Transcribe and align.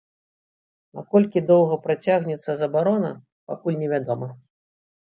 Наколькі 0.99 1.43
доўга 1.51 1.75
працягнецца 1.85 2.51
забарона, 2.63 3.13
пакуль 3.53 3.81
невядома. 3.85 4.35